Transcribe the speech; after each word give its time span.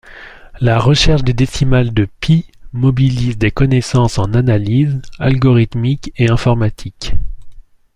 La 0.61 0.79
recherche 0.79 1.21
des 1.23 1.33
décimales 1.35 1.93
de 1.93 2.05
π 2.21 2.45
mobilise 2.73 3.37
des 3.37 3.51
connaissances 3.51 4.17
en 4.17 4.33
analyse, 4.33 4.99
algorithmique 5.19 6.11
et 6.17 6.27
informatique. 6.31 7.13